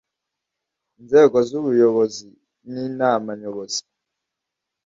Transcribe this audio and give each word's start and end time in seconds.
inzego 0.99 1.37
z 1.47 1.49
ubuyobozi 1.59 2.27
ni 2.71 2.81
inama 2.89 3.29
nyobozi 3.41 3.81